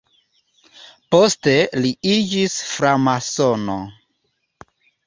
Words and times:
Poste 1.15 1.53
li 1.83 1.93
iĝis 2.15 2.59
framasono. 2.73 3.79